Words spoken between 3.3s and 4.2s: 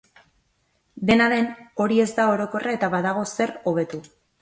zer hobetu.